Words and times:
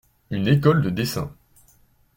Une 0.31 0.47
école 0.47 0.81
de 0.81 0.89
dessin. 0.89 1.31